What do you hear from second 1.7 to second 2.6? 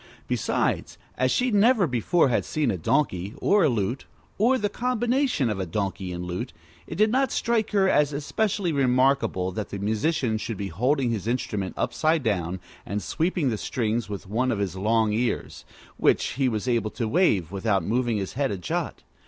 before had